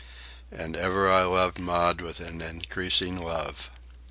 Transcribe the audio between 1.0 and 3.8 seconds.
I loved Maud with an increasing love.